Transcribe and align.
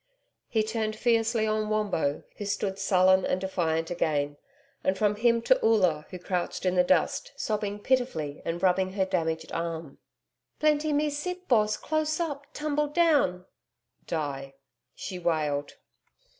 He 0.49 0.63
turned 0.63 0.95
fiercely 0.95 1.45
on 1.45 1.69
Wombo, 1.69 2.23
who 2.37 2.45
stood 2.45 2.79
sullen 2.79 3.23
and 3.23 3.39
defiant 3.39 3.91
again, 3.91 4.37
and 4.83 4.97
from 4.97 5.13
him 5.15 5.43
to 5.43 5.63
Oola, 5.63 6.07
who 6.09 6.17
crouched 6.17 6.65
in 6.65 6.73
the 6.73 6.83
dust, 6.83 7.33
sobbing 7.35 7.77
pitifully 7.77 8.41
and 8.43 8.63
rubbing 8.63 8.93
her 8.93 9.05
damaged 9.05 9.51
arm. 9.51 9.99
'Plenty 10.59 10.91
me 10.91 11.11
sick, 11.11 11.47
Boss 11.47 11.77
close 11.77 12.19
up 12.19 12.51
TUMBLEDOWN' 12.51 13.45
(die), 14.07 14.55
she 14.95 15.19
wailed. 15.19 15.75